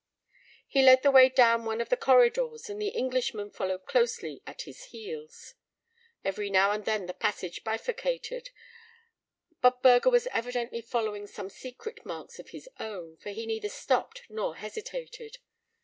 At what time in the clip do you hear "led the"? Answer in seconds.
0.81-1.11